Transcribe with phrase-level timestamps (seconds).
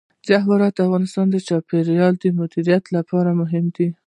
[0.27, 3.87] جواهرات د افغانستان د چاپیریال د مدیریت لپاره مهم دي.